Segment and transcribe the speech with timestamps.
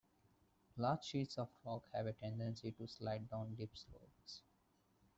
[0.77, 4.41] Large sheets of rock have a tendency to slide down dip slopes.